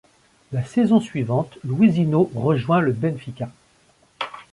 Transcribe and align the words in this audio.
La 0.51 0.63
saison 0.65 0.99
suivante, 0.99 1.59
Luisinho 1.63 2.31
rejoint 2.33 2.79
le 2.79 2.91
Benfica. 2.91 3.51